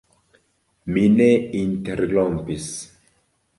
[0.95, 1.27] Mi ne
[1.61, 2.69] interrompis.